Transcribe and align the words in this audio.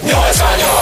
No 0.00 0.24
es 0.24 0.30
extraño 0.30 0.81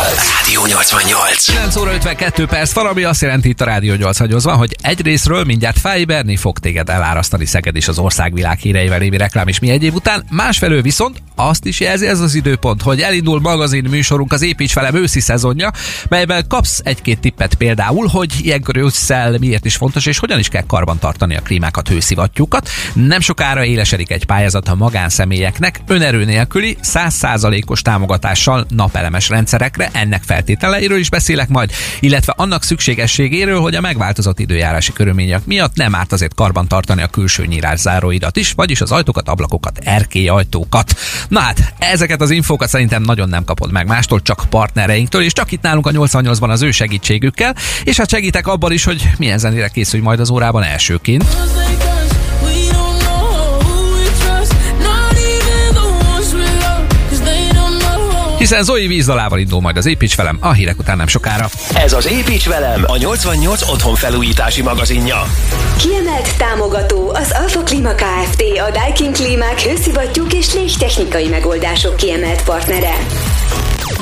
Rádió 0.50 0.66
88. 0.66 1.44
9 1.44 1.76
óra 1.76 1.92
52 1.92 2.46
perc 2.46 2.72
van, 2.72 3.04
azt 3.04 3.21
jelenti 3.21 3.49
itt 3.49 3.60
a 3.60 3.64
Rádió 3.64 3.95
88 3.95 4.42
van, 4.42 4.57
hogy 4.57 4.76
egyrésztről 4.83 5.45
mindjárt 5.45 5.79
Fájberni 5.79 6.37
fog 6.37 6.58
téged 6.58 6.88
elárasztani 6.88 7.46
Szeged 7.46 7.76
és 7.76 7.88
az 7.88 7.98
országvilág 7.98 8.58
híreivel 8.58 8.98
lévi 8.98 9.16
reklám 9.16 9.48
és 9.48 9.58
mi 9.58 9.71
egy 9.71 9.82
év 9.82 9.94
után. 9.94 10.24
Másfelől 10.30 10.82
viszont 10.82 11.22
azt 11.34 11.64
is 11.64 11.80
jelzi 11.80 12.06
ez 12.06 12.21
az 12.21 12.34
időpont, 12.34 12.82
hogy 12.82 13.00
elindul 13.00 13.40
magazin 13.40 13.84
műsorunk 13.90 14.32
az 14.32 14.42
Építs 14.42 14.74
velem 14.74 14.94
őszi 14.94 15.21
szezonja, 15.21 15.71
melyben 16.09 16.45
kapsz 16.48 16.80
egy-két 16.84 17.20
tippet 17.20 17.55
például, 17.55 18.06
hogy 18.06 18.34
ilyenkor 18.41 18.77
ősszel 18.77 19.38
miért 19.38 19.64
is 19.64 19.77
fontos 19.77 20.06
és 20.06 20.19
hogyan 20.19 20.38
is 20.38 20.48
kell 20.48 20.64
karban 20.66 20.98
tartani 20.98 21.37
a 21.37 21.41
klímákat, 21.41 21.88
hőszivattyúkat. 21.88 22.69
Nem 22.95 23.20
sokára 23.20 23.64
élesedik 23.64 24.10
egy 24.10 24.24
pályázat 24.24 24.69
a 24.69 24.74
magánszemélyeknek, 24.74 25.80
önerő 25.87 26.24
nélküli, 26.24 26.77
100%-os 26.82 27.82
támogatással 27.82 28.66
napelemes 28.69 29.28
rendszerekre, 29.28 29.91
ennek 29.92 30.23
feltételeiről 30.41 30.99
is 30.99 31.11
beszélek 31.11 31.49
majd, 31.49 31.71
illetve 32.01 32.35
annak 32.37 32.62
szükségességéről, 32.62 33.61
hogy 33.61 33.75
a 33.75 33.81
megváltozott 33.81 34.39
időjárási 34.39 34.93
körülmények 34.93 35.45
miatt 35.45 35.75
nem 35.75 35.95
árt 35.95 36.12
azért 36.12 36.35
karban 36.35 36.69
tartani 36.69 37.03
a 37.03 37.07
külső 37.07 37.47
nyírás 37.47 37.81
záróidat 37.81 38.37
is, 38.37 38.53
vagyis 38.53 38.81
az 38.81 38.93
ajtókat, 38.93 39.29
ablakokat, 39.29 39.79
erkély 39.79 40.29
ajtókat. 40.29 40.95
Na 41.29 41.41
hát, 41.41 41.75
ezeket 41.79 42.21
az 42.21 42.31
infókat 42.31 42.69
szerintem 42.69 43.03
nagyon 43.03 43.29
nem 43.29 43.45
kapod 43.45 43.73
meg 43.73 43.87
mástól, 43.87 44.23
csak 44.23 44.45
partnereinktől, 44.51 45.23
és 45.23 45.33
csak 45.33 45.53
itt 45.53 45.62
nálunk 45.62 45.87
a 45.87 45.91
88-ban 45.91 46.48
az 46.48 46.62
ő 46.62 46.70
segítségükkel, 46.70 47.57
és 47.84 47.97
hát 47.97 48.09
segítek 48.09 48.47
abban 48.47 48.73
is, 48.73 48.84
hogy 48.84 49.11
milyen 49.19 49.39
zenére 49.39 49.69
készülj 49.69 50.03
majd 50.03 50.20
az 50.20 50.31
órában 50.31 50.62
elsőként. 50.62 51.25
Hiszen 58.41 58.62
Zoe 58.62 58.87
vízdalával 58.87 59.39
indul 59.39 59.61
majd 59.61 59.77
az 59.77 59.87
Építs 59.87 60.17
velem, 60.17 60.37
a 60.41 60.53
hírek 60.53 60.79
után 60.79 60.97
nem 60.97 61.07
sokára. 61.07 61.48
Ez 61.75 61.93
az 61.93 62.07
Építs 62.07 62.48
velem, 62.48 62.84
a 62.87 62.97
88 62.97 63.69
otthon 63.69 63.95
felújítási 63.95 64.62
magazinja. 64.62 65.23
Kiemelt 65.78 66.37
támogató 66.37 67.11
az 67.14 67.34
Alfa 67.42 67.62
Klima 67.62 67.95
Kft. 67.95 68.42
A 68.69 68.70
Daikin 68.70 69.12
Klímák 69.12 69.61
hőszivattyúk 69.61 70.33
és 70.33 70.55
légtechnikai 70.55 71.29
megoldások 71.29 71.97
kiemelt 71.97 72.42
partnere. 72.42 72.95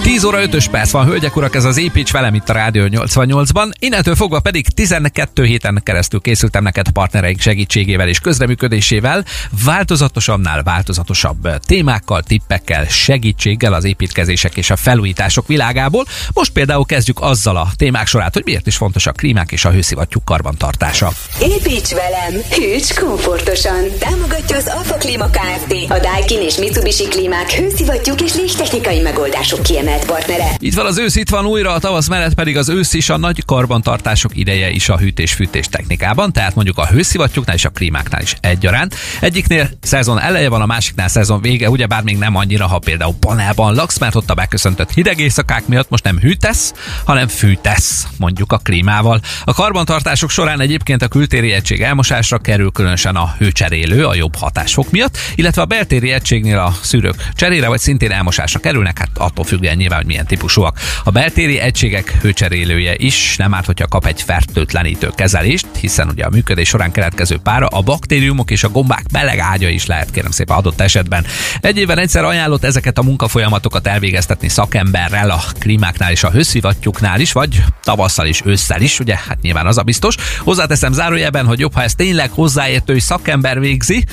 10 0.08 0.24
óra 0.24 0.42
5 0.42 0.68
perc 0.70 0.90
van, 0.90 1.06
hölgyek 1.06 1.36
urak, 1.36 1.54
ez 1.54 1.64
az 1.64 1.76
Építs 1.76 2.12
velem 2.12 2.34
itt 2.34 2.48
a 2.48 2.52
Rádió 2.52 2.84
88-ban. 2.90 3.70
Innentől 3.78 4.14
fogva 4.14 4.40
pedig 4.40 4.68
12 4.68 5.44
héten 5.44 5.80
keresztül 5.84 6.20
készültem 6.20 6.62
neked 6.62 6.90
partnereink 6.90 7.40
segítségével 7.40 8.08
és 8.08 8.18
közreműködésével, 8.18 9.24
változatosabbnál 9.64 10.62
változatosabb 10.62 11.48
témákkal, 11.66 12.22
tippekkel, 12.22 12.84
segítséggel 12.84 13.72
az 13.72 13.84
építkezések 13.84 14.56
és 14.56 14.70
a 14.70 14.76
felújítások 14.76 15.46
világából. 15.46 16.04
Most 16.32 16.52
például 16.52 16.84
kezdjük 16.84 17.20
azzal 17.20 17.56
a 17.56 17.68
témák 17.76 18.06
sorát, 18.06 18.34
hogy 18.34 18.44
miért 18.44 18.66
is 18.66 18.76
fontos 18.76 19.06
a 19.06 19.12
klímák 19.12 19.52
és 19.52 19.64
a 19.64 19.70
hőszivattyúk 19.70 20.24
karbantartása. 20.24 21.12
Építs 21.40 21.88
velem! 21.88 22.42
Hűts 22.50 22.94
komfortosan! 22.94 23.84
Támogatja 23.98 24.56
az 24.56 24.70
Alfa 24.76 24.94
Klima 24.94 25.26
Kft. 25.26 25.90
A 25.90 25.98
Daikin 25.98 26.40
és 26.40 26.56
Mitsubishi 26.56 27.08
klímák 27.08 27.50
hőszivattyúk 27.50 28.20
és 28.20 28.34
légtechnikai 28.34 29.00
megoldások 29.00 29.62
kiemelt 29.62 29.96
partnere. 30.06 30.56
Itt 30.58 30.74
van 30.74 30.86
az 30.86 30.98
ősz, 30.98 31.16
itt 31.16 31.28
van 31.28 31.46
újra, 31.46 31.72
a 31.72 31.78
tavasz 31.78 32.08
mellett 32.08 32.34
pedig 32.34 32.56
az 32.56 32.68
ősz 32.68 32.92
is 32.92 33.08
a 33.08 33.16
nagy 33.16 33.44
karbantartások 33.44 34.36
ideje 34.36 34.70
is 34.70 34.88
a 34.88 34.98
hűtés-fűtés 34.98 35.68
technikában, 35.68 36.32
tehát 36.32 36.54
mondjuk 36.54 36.78
a 36.78 36.86
hőszivattyúknál 36.86 37.56
és 37.56 37.64
a 37.64 37.68
klímáknál 37.68 38.22
is 38.22 38.36
egyaránt. 38.40 38.94
Egyiknél 39.20 39.70
szezon 39.80 40.20
eleje 40.20 40.48
van, 40.48 40.60
a 40.60 40.66
másiknál 40.66 41.08
szezon 41.08 41.40
vége, 41.40 41.70
ugye 41.70 41.86
bár 41.86 42.02
még 42.02 42.18
nem 42.18 42.36
annyira, 42.36 42.66
ha 42.66 42.78
például 42.78 43.14
panelban 43.20 43.74
laksz, 43.74 43.98
mert 43.98 44.14
ott 44.14 44.30
a 44.30 44.34
beköszöntött 44.34 44.90
hideg 44.90 45.18
éjszakák 45.18 45.66
miatt 45.66 45.90
most 45.90 46.04
nem 46.04 46.18
hűtesz, 46.18 46.74
hanem 47.04 47.28
fűtesz, 47.28 48.06
mondjuk 48.16 48.52
a 48.52 48.58
klímával. 48.58 49.20
A 49.44 49.54
karbantartások 49.54 50.30
során 50.30 50.60
egyébként 50.60 51.02
a 51.02 51.08
kültéri 51.08 51.52
egység 51.52 51.82
elmosásra 51.82 52.38
kerül 52.38 52.70
különösen 52.70 53.16
a 53.16 53.34
hőcserélő 53.38 54.06
a 54.06 54.14
jobb 54.14 54.36
hatásfok 54.36 54.90
miatt, 54.90 55.18
illetve 55.34 55.62
a 55.62 55.66
beltéri 55.66 56.10
egységnél 56.10 56.58
a 56.58 56.74
szűrők 56.82 57.28
cserére 57.32 57.68
vagy 57.68 57.80
szintén 57.80 58.10
elmosásra 58.10 58.60
kerülnek, 58.60 58.98
hát 58.98 59.10
attól 59.14 59.44
függően 59.44 59.80
nyilván, 59.88 60.06
hogy 60.06 60.06
milyen 60.06 60.26
típusúak. 60.26 60.78
A 61.04 61.10
beltéri 61.10 61.58
egységek 61.58 62.16
hőcserélője 62.20 62.94
is 62.96 63.36
nem 63.36 63.54
árt, 63.54 63.66
hogyha 63.66 63.86
kap 63.86 64.06
egy 64.06 64.22
fertőtlenítő 64.22 65.10
kezelést, 65.14 65.66
hiszen 65.80 66.08
ugye 66.08 66.24
a 66.24 66.30
működés 66.30 66.68
során 66.68 66.90
keletkező 66.90 67.38
pára 67.42 67.66
a 67.66 67.80
baktériumok 67.80 68.50
és 68.50 68.64
a 68.64 68.68
gombák 68.68 69.04
meleg 69.12 69.38
ágya 69.38 69.68
is 69.68 69.86
lehet, 69.86 70.10
kérem 70.10 70.30
szépen 70.30 70.56
adott 70.56 70.80
esetben. 70.80 71.24
Egy 71.60 71.78
évben 71.78 71.98
egyszer 71.98 72.24
ajánlott 72.24 72.64
ezeket 72.64 72.98
a 72.98 73.02
munkafolyamatokat 73.02 73.86
elvégeztetni 73.86 74.48
szakemberrel 74.48 75.30
a 75.30 75.42
klímáknál 75.58 76.10
és 76.10 76.24
a 76.24 76.30
hőszivattyúknál 76.30 77.20
is, 77.20 77.32
vagy 77.32 77.64
tavasszal 77.82 78.26
is, 78.26 78.42
ősszel 78.44 78.80
is, 78.80 79.00
ugye, 79.00 79.16
hát 79.28 79.40
nyilván 79.40 79.66
az 79.66 79.78
a 79.78 79.82
biztos. 79.82 80.14
Hozzáteszem 80.38 80.92
zárójelben, 80.92 81.46
hogy 81.46 81.58
jobb, 81.58 81.74
ha 81.74 81.82
ezt 81.82 81.96
tényleg 81.96 82.30
hozzáértő 82.30 82.98
szakember 82.98 83.60
végzi, 83.60 84.04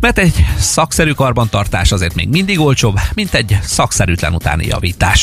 mert 0.00 0.18
egy 0.18 0.44
szakszerű 0.58 1.12
karbantartás 1.12 1.92
azért 1.92 2.14
még 2.14 2.28
mindig 2.28 2.60
olcsóbb, 2.60 3.00
mint 3.14 3.34
egy 3.34 3.58
szakszerűtlen 3.62 4.34
utáni 4.34 4.66
javítás. 4.66 5.13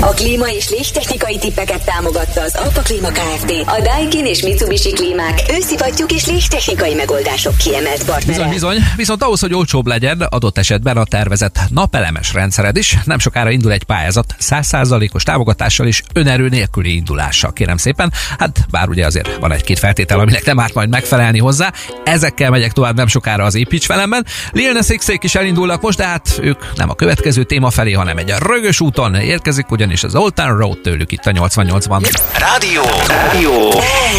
A 0.00 0.06
klíma 0.06 0.46
és 0.48 0.68
légtechnikai 0.68 1.38
tippeket 1.38 1.84
támogatta 1.84 2.40
az 2.40 2.58
Klima 2.82 3.08
Kft. 3.08 3.50
A 3.66 3.80
Daikin 3.82 4.24
és 4.24 4.42
Mitsubishi 4.42 4.90
klímák 4.92 5.40
hőszivattyúk 5.40 6.12
és 6.12 6.26
légtechnikai 6.26 6.94
megoldások 6.94 7.56
kiemelt 7.56 8.04
partnere. 8.04 8.32
Bizony, 8.32 8.48
bizony. 8.48 8.76
Viszont 8.96 9.22
ahhoz, 9.22 9.40
hogy 9.40 9.54
olcsóbb 9.54 9.86
legyen, 9.86 10.20
adott 10.20 10.58
esetben 10.58 10.96
a 10.96 11.04
tervezett 11.04 11.58
napelemes 11.70 12.32
rendszered 12.32 12.76
is, 12.76 12.96
nem 13.04 13.18
sokára 13.18 13.50
indul 13.50 13.72
egy 13.72 13.84
pályázat 13.84 14.34
100%-os 14.40 15.22
támogatással 15.22 15.86
és 15.86 16.02
önerő 16.14 16.48
nélküli 16.48 16.94
indulással, 16.94 17.52
kérem 17.52 17.76
szépen. 17.76 18.12
Hát 18.38 18.58
bár 18.70 18.88
ugye 18.88 19.06
azért 19.06 19.36
van 19.36 19.52
egy-két 19.52 19.78
feltétel, 19.78 20.20
aminek 20.20 20.44
nem 20.44 20.60
árt 20.60 20.74
majd 20.74 20.88
megfelelni 20.88 21.38
hozzá. 21.38 21.72
Ezekkel 22.04 22.50
megyek 22.50 22.72
tovább 22.72 22.96
nem 22.96 23.06
sokára 23.06 23.44
az 23.44 23.54
építs 23.54 23.86
velemben. 23.86 24.26
Lil 24.52 24.78
is 25.20 25.34
elindulnak 25.34 25.80
most, 25.80 25.98
de 25.98 26.04
hát 26.04 26.38
ők 26.40 26.74
nem 26.74 26.90
a 26.90 26.94
következő 26.94 27.44
téma 27.44 27.70
felé, 27.70 27.92
hanem 27.92 28.16
egy 28.16 28.34
rögös 28.38 28.80
úton 28.80 29.16
érkezik, 29.24 29.70
ugyanis 29.70 30.02
az 30.02 30.14
Old 30.14 30.34
Town 30.34 30.56
Road 30.56 30.78
tőlük 30.78 31.12
itt 31.12 31.26
a 31.26 31.30
88-ban. 31.30 32.10
Rádió, 32.38 32.82
rádió, 33.08 33.70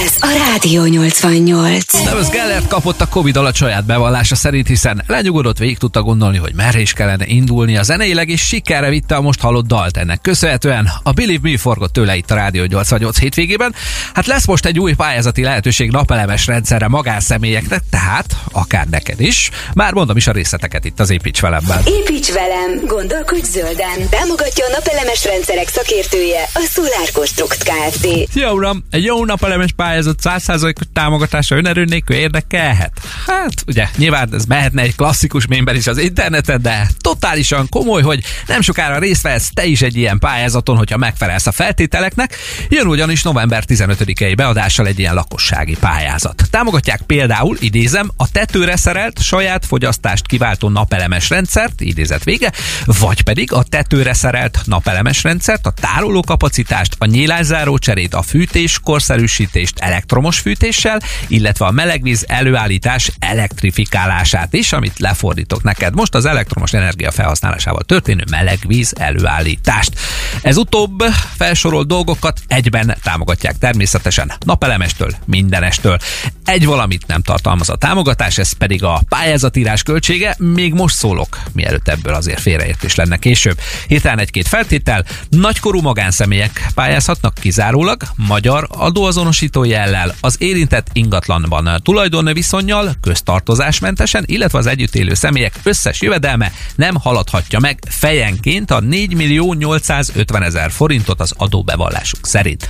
Ez 0.04 0.16
a 0.20 0.52
Rádió 0.52 0.86
88. 0.86 1.86
Travis 1.86 2.28
Gellert 2.28 2.68
kapott 2.68 3.02
a 3.02 3.08
Covid 3.08 3.36
alatt 3.36 3.56
saját 3.56 3.86
bevallása 3.86 4.36
szerint, 4.36 4.68
hiszen 4.68 5.04
lenyugodott, 5.08 5.58
végig 5.58 5.78
tudta 5.78 6.02
gondolni, 6.02 6.38
hogy 6.38 6.54
merre 6.56 6.80
is 6.80 6.94
kellene 6.94 7.26
indulni 7.28 7.78
a 7.78 7.84
zeneileg, 7.84 8.30
és 8.30 8.42
sikerre 8.42 8.90
vitte 8.90 9.16
a 9.16 9.22
most 9.22 9.42
hallott 9.42 9.68
dalt 9.68 9.98
ennek. 9.98 10.22
Köszönhetően 10.22 10.90
a 11.04 11.12
Believe 11.12 11.50
Me 11.50 11.58
forgott 11.58 11.94
tőle 11.94 12.16
itt 12.16 12.32
a 12.32 12.36
Rádió 12.36 12.64
88 12.64 13.20
hétvégében. 13.20 13.76
Hát 14.14 14.26
lesz 14.26 14.46
most 14.46 14.66
egy 14.66 14.80
új 14.80 14.94
pályázati 14.94 15.44
lehetőség 15.44 15.92
napelemes 15.92 16.48
rendszerre 16.48 16.88
magánszemélyeknek, 16.88 17.82
tehát 17.90 18.36
akár 18.52 18.88
neked 18.88 19.22
is. 19.22 19.50
Már 19.74 19.94
mondom 19.94 20.18
is 20.18 20.28
a 20.28 20.32
részleteket 20.32 20.86
itt 20.86 21.00
az 21.00 21.10
Építs 21.10 21.42
velemben. 21.42 21.82
Építs 21.86 22.32
velem, 22.32 22.86
gondolkodj 22.86 23.48
zölden. 23.50 24.10
Támogatja 24.10 24.66
a 24.66 24.70
napelemes 24.92 25.24
rendszerek 25.26 25.70
szakértője, 25.70 26.44
a 26.54 26.68
Solar 26.72 27.12
Construct 27.14 27.64
Kft. 27.64 28.08
Jó 28.34 28.50
uram, 28.50 28.84
egy 28.92 29.04
jó 29.04 29.26
napelemes 29.26 29.72
pályázat 29.76 30.20
100%-os 30.24 30.86
támogatása 30.94 31.56
önerő 31.56 31.84
nélkül 31.84 32.16
érdekelhet? 32.16 32.92
Hát 33.28 33.54
ugye 33.68 33.88
nyilván 33.98 34.30
ez 34.34 34.46
mehetne 34.46 34.82
egy 34.82 34.96
klasszikus 34.96 35.48
mémben 35.48 35.76
is 35.76 35.88
az 35.88 35.98
interneten, 35.98 36.62
de 36.62 36.88
totálisan 37.02 37.68
komoly, 37.70 38.02
hogy 38.02 38.24
nem 38.48 38.62
sokára 38.62 39.00
részt 39.00 39.22
vesz 39.22 39.50
te 39.54 39.66
is 39.66 39.82
egy 39.82 39.96
ilyen 39.96 40.20
pályázaton, 40.20 40.78
hogyha 40.78 40.98
megfelelsz 40.98 41.48
a 41.48 41.52
feltételeknek. 41.52 42.36
Jön 42.70 42.88
ugyanis 42.88 43.24
november 43.24 43.64
15-i 43.68 44.34
beadással 44.36 44.88
egy 44.88 45.00
ilyen 45.00 45.14
lakossági 45.14 45.76
pályázat. 45.80 46.44
Támogatják 46.52 47.02
például, 47.02 47.58
idézem, 47.60 48.12
a 48.18 48.32
tetőre 48.32 48.76
szerelt 48.76 49.22
saját 49.22 49.66
fogyasztást 49.66 50.28
kiváltó 50.28 50.70
napelemes 50.70 51.30
rendszert, 51.30 51.82
idézet 51.82 52.24
vége, 52.24 52.52
vagy 52.86 53.22
pedig 53.22 53.54
a 53.54 53.64
tetőre 53.64 54.14
szerelt 54.14 54.60
napelemes 54.84 55.24
rendszert, 55.24 55.66
a 55.66 55.72
tárolókapacitást, 55.72 56.96
a 56.98 57.06
nyílászáró 57.06 57.78
cserét, 57.78 58.14
a 58.14 58.22
fűtés, 58.22 58.80
korszerűsítést 58.84 59.80
elektromos 59.80 60.40
fűtéssel, 60.40 61.00
illetve 61.28 61.66
a 61.66 61.72
melegvíz 61.72 62.26
előállítás 62.28 63.12
elektrifikálását 63.20 64.54
is, 64.54 64.74
amit 64.74 65.00
lefordítok 65.00 65.64
neked 65.64 65.96
most 65.96 66.16
az 66.16 66.26
elektromos 66.26 66.74
energia 66.74 67.12
felhasználásával 67.12 67.82
történő 67.84 68.24
melegvíz 68.30 68.94
előállítást. 68.98 70.00
Ez 70.42 70.58
utóbb 70.58 71.04
felsorolt 71.38 71.88
dolgokat 71.88 72.40
egyben 72.48 72.98
támogatják 73.04 73.58
természetesen 73.58 74.32
napelemestől, 74.46 75.12
mindenestől. 75.26 75.98
Egy 76.46 76.66
valamit 76.66 77.08
nem 77.08 77.22
tartalmaz 77.22 77.70
a 77.70 77.76
támogatás, 77.76 78.38
ez 78.38 78.52
pedig 78.52 78.84
a 78.84 79.02
pályázatírás 79.10 79.84
költsége. 79.84 80.36
Még 80.38 80.74
most 80.74 80.96
szólok, 80.96 81.40
mielőtt 81.54 81.88
ebből 81.88 82.14
azért 82.14 82.42
félreértés 82.42 82.96
lenne 82.96 83.18
később. 83.18 83.60
Hirtelen 83.88 84.20
egy-két 84.20 84.48
feltétel 84.48 84.68
feltétel, 84.70 85.06
nagykorú 85.30 85.82
magánszemélyek 85.82 86.68
pályázhatnak 86.74 87.34
kizárólag 87.34 88.02
magyar 88.16 88.68
adóazonosító 88.72 89.64
jellel, 89.64 90.16
az 90.22 90.36
érintett 90.40 90.88
ingatlanban 90.94 91.82
tulajdonviszonyjal, 91.84 92.92
köztartozásmentesen, 93.02 94.24
illetve 94.28 94.58
az 94.58 94.66
együtt 94.66 94.96
élő 94.96 95.14
személyek 95.14 95.60
összes 95.64 96.02
jövedelme 96.02 96.52
nem 96.76 96.96
haladhatja 96.96 97.60
meg 97.60 97.80
fejenként 97.88 98.72
a 98.72 98.80
4 98.80 99.16
millió 99.16 99.54
850 99.54 100.44
ezer 100.44 100.72
forintot 100.72 101.20
az 101.20 101.34
adóbevallásuk 101.38 102.26
szerint. 102.26 102.70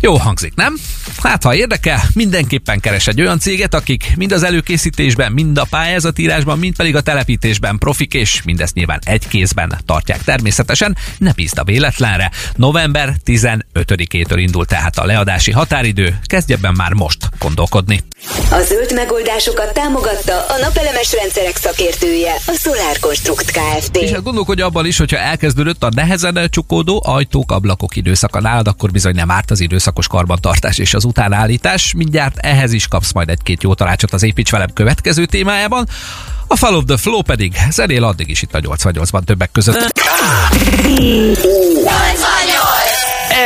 Jó 0.00 0.16
hangzik, 0.16 0.54
nem? 0.54 0.76
Hát, 1.22 1.42
ha 1.42 1.54
érdekel, 1.54 2.02
mindenképpen 2.14 2.80
keres 2.80 3.06
egy 3.06 3.20
olyan 3.20 3.38
céget, 3.38 3.74
akik 3.74 4.12
mind 4.16 4.32
az 4.32 4.42
előkészítésben, 4.42 5.32
mind 5.32 5.58
a 5.58 5.66
pályázatírásban, 5.70 6.58
mind 6.58 6.76
pedig 6.76 6.96
a 6.96 7.00
telepítésben 7.00 7.78
profik, 7.78 8.14
és 8.14 8.42
mindezt 8.42 8.74
nyilván 8.74 8.98
egy 9.04 9.28
kézben 9.28 9.78
tartják 9.86 10.22
természetesen, 10.22 10.96
ne 11.18 11.32
bízd 11.32 11.58
a 11.58 11.64
véletlenre. 11.64 12.30
November 12.54 13.14
15-től 13.26 14.34
indul 14.34 14.66
tehát 14.66 14.98
a 14.98 15.04
leadási 15.04 15.50
határidő, 15.50 16.18
kezdj 16.24 16.52
ebben 16.52 16.74
már 16.76 16.92
most 16.92 17.28
gondolkodni. 17.38 18.02
A 18.50 18.60
zöld 18.60 18.92
megoldásokat 18.94 19.74
támogatta 19.74 20.46
a 20.46 20.58
napelemes 20.60 21.12
rendszerek 21.12 21.56
szakértője, 21.56 22.34
a 22.46 22.58
Solar 22.58 22.98
Construct 23.00 23.50
Kft. 23.50 23.96
És 23.96 24.10
hát 24.10 24.22
gondolkodj 24.22 24.62
abban 24.62 24.86
is, 24.86 24.98
hogyha 24.98 25.16
elkezdődött 25.16 25.82
a 25.82 25.90
nehezen 25.94 26.48
csukódó 26.50 27.02
ajtók, 27.06 27.52
ablakok 27.52 27.96
időszaka 27.96 28.40
nálad, 28.40 28.68
akkor 28.68 28.90
bizony 28.90 29.14
nem 29.14 29.30
árt 29.30 29.50
az 29.50 29.60
időszakos 29.90 30.06
karbantartás 30.06 30.78
és 30.78 30.94
az 30.94 31.04
utánállítás. 31.04 31.94
Mindjárt 31.96 32.36
ehhez 32.36 32.72
is 32.72 32.88
kapsz 32.88 33.12
majd 33.12 33.28
egy-két 33.28 33.62
jó 33.62 33.74
tanácsot 33.74 34.12
az 34.12 34.22
Építs 34.22 34.50
velem 34.50 34.72
következő 34.72 35.26
témájában. 35.26 35.88
A 36.46 36.56
Follow 36.56 36.84
the 36.84 36.96
Flow 36.96 37.22
pedig 37.22 37.56
zenél 37.70 38.04
addig 38.04 38.28
is 38.28 38.42
itt 38.42 38.54
a 38.54 38.60
88-ban 38.60 39.24
többek 39.24 39.50
között. 39.52 39.92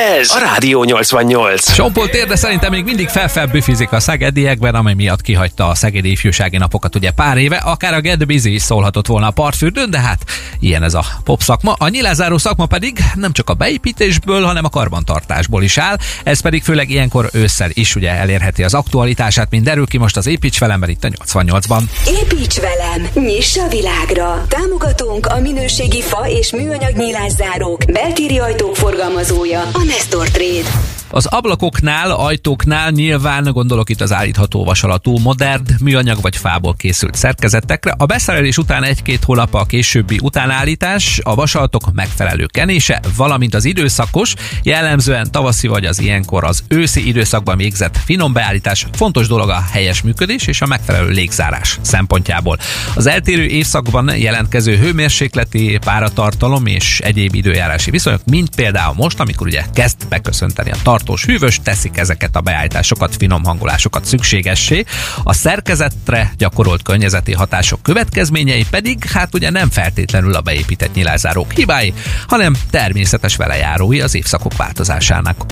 Ez 0.05 0.31
a 0.31 0.39
Rádió 0.39 0.85
88. 0.85 1.73
Sompol 1.73 2.09
térde 2.09 2.37
szerintem 2.37 2.71
még 2.71 2.85
mindig 2.85 3.09
felfelbüfizik 3.09 3.93
a 3.93 4.01
szegediekben, 4.01 4.75
amely 4.75 4.95
miatt 4.95 5.21
kihagyta 5.21 5.69
a 5.69 5.75
szegedi 5.75 6.11
ifjúsági 6.11 6.57
napokat 6.57 6.95
ugye 6.95 7.11
pár 7.11 7.37
éve. 7.37 7.57
Akár 7.57 7.95
a 7.95 8.01
Get 8.01 8.27
Busy 8.27 8.55
is 8.55 8.63
szólhatott 8.63 9.07
volna 9.07 9.27
a 9.27 9.31
partfürdőn, 9.31 9.91
de 9.91 9.99
hát 9.99 10.23
ilyen 10.61 10.83
ez 10.83 10.95
a 10.95 11.05
pop 11.25 11.43
szakma. 11.43 11.73
A 11.79 11.89
nyilázáró 11.89 12.39
szakma 12.39 12.67
pedig 12.67 12.99
nem 13.15 13.33
csak 13.33 13.51
a 13.51 13.55
beépítésből, 13.55 14.45
hanem 14.45 14.65
a 14.65 14.69
karbantartásból 14.69 15.63
is 15.63 15.79
áll. 15.79 15.97
Ez 16.25 16.41
pedig 16.41 16.63
főleg 16.63 16.91
ilyenkor 16.91 17.29
ősszel 17.33 17.71
is 17.73 17.97
ugye 17.97 18.11
elérheti 18.11 18.65
az 18.65 18.75
aktualitását, 18.75 19.51
mint 19.51 19.65
derül 19.65 19.87
ki 19.87 19.99
most 19.99 20.17
az 20.17 20.27
Építs 20.27 20.59
velem, 20.59 20.83
itt 20.83 21.05
a 21.05 21.09
88-ban. 21.09 21.83
Építs 22.23 22.61
velem, 22.61 23.09
nyiss 23.15 23.57
a 23.57 23.69
világra! 23.69 24.45
Támogatunk 24.49 25.27
a 25.27 25.41
minőségi 25.41 26.03
fa 26.03 26.29
és 26.29 26.51
műanyag 26.51 26.97
nyílászárók, 26.97 27.85
beltéri 27.93 28.39
ajtók 28.39 28.77
forgalmazója, 28.77 29.61
a 29.61 29.94
Nestor 29.95 30.27
Trade. 30.27 30.94
Az 31.15 31.27
ablakoknál, 31.27 32.11
ajtóknál 32.11 32.91
nyilván 32.91 33.45
gondolok 33.53 33.91
itt 33.91 34.01
az 34.01 34.13
állítható 34.13 34.65
vasalatú, 34.65 35.19
modern, 35.19 35.63
műanyag 35.81 36.21
vagy 36.21 36.37
fából 36.37 36.75
készült 36.75 37.15
szerkezetekre. 37.15 37.95
A 37.99 38.07
beszerelés 38.07 38.59
után 38.59 38.85
egy-két 38.85 39.25
hónap 39.25 39.55
a 39.55 39.65
későbbi 39.65 40.19
utánállítás, 40.23 41.21
a 41.23 41.35
vasalatok 41.35 41.93
megfelelő 41.93 42.47
kenése, 42.47 43.01
valamint 43.17 43.55
az 43.55 43.65
időszakos, 43.65 44.35
jellemzően 44.63 45.31
tavaszi 45.31 45.67
vagy 45.67 45.85
az 45.85 46.01
ilyenkor 46.01 46.45
az 46.45 46.65
őszi 46.69 47.09
időszakban 47.09 47.57
végzett 47.57 47.99
finom 48.05 48.33
beállítás 48.33 48.87
fontos 48.93 49.27
dolog 49.27 49.49
a 49.49 49.65
helyes 49.71 50.03
működés 50.03 50.47
és 50.47 50.61
a 50.61 50.67
megfelelő 50.67 51.09
légzárás 51.09 51.79
szempontjából. 51.83 52.59
Az 52.95 53.07
eltérő 53.07 53.45
évszakban 53.47 54.17
jelentkező 54.17 54.77
hőmérsékleti, 54.77 55.79
páratartalom 55.85 56.67
és 56.67 57.01
egyéb 57.01 57.35
időjárási 57.35 57.91
viszonyok, 57.91 58.21
mint 58.25 58.55
például 58.55 58.95
most, 58.97 59.21
amikor 59.21 59.47
ugye 59.47 59.65
kezd 59.75 60.09
beköszönteni 60.09 60.71
a 60.71 60.77
tartós 61.05 61.25
hűvös, 61.25 61.61
teszik 61.63 61.97
ezeket 61.97 62.37
a 62.37 62.41
beállításokat, 62.41 63.17
finom 63.17 63.45
hangolásokat 63.45 64.05
szükségessé. 64.05 64.85
A 65.23 65.33
szerkezetre 65.33 66.33
gyakorolt 66.39 66.83
környezeti 66.83 67.33
hatások 67.33 67.83
következményei 67.83 68.67
pedig 68.71 69.05
hát 69.05 69.35
ugye 69.35 69.51
nem 69.51 69.71
feltétlenül 69.71 70.35
a 70.35 70.41
beépített 70.41 70.95
nyilázárók 70.95 71.53
hibái, 71.53 71.93
hanem 72.27 72.55
természetes 72.71 73.37
velejárói 73.37 74.01
az 74.01 74.15
évszakok 74.15 74.57
változásának. 74.57 75.45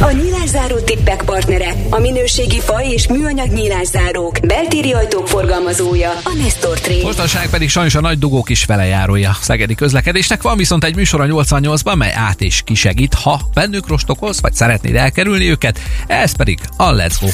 A 0.00 0.10
nyílászáró 0.10 0.78
tippek 0.78 1.22
partnere, 1.22 1.74
a 1.90 1.98
minőségi 1.98 2.60
fa 2.60 2.82
és 2.82 3.08
műanyag 3.08 3.52
nyílászárók, 3.52 4.46
beltéri 4.46 4.92
ajtók 4.92 5.28
forgalmazója, 5.28 6.10
a 6.10 6.32
Nestor 6.42 6.80
Trade. 6.80 7.02
Mostanság 7.02 7.48
pedig 7.48 7.70
sajnos 7.70 7.94
a 7.94 8.00
nagy 8.00 8.18
dugók 8.18 8.48
is 8.48 8.64
velejárója 8.64 9.30
a 9.30 9.38
szegedi 9.40 9.74
közlekedésnek. 9.74 10.42
Van 10.42 10.56
viszont 10.56 10.84
egy 10.84 10.96
műsor 10.96 11.20
a 11.20 11.26
88-ban, 11.26 11.96
mely 11.96 12.12
át 12.14 12.40
és 12.40 12.62
kisegít, 12.64 13.14
ha 13.14 13.40
bennük 13.54 13.88
rostokolsz, 13.88 14.40
vagy 14.40 14.54
szeretnéd 14.82 14.96
elkerülni 14.96 15.50
őket, 15.50 15.80
ez 16.06 16.36
pedig 16.36 16.58
a 16.76 16.92
Let's 16.92 17.16
Go. 17.20 17.26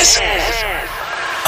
Ez 0.00 0.18